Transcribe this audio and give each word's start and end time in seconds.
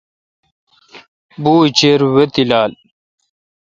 بوُچیر 1.41 1.99
وے°تیلال۔ 2.13 2.71